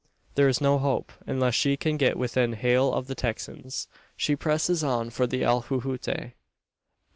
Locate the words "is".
0.47-0.59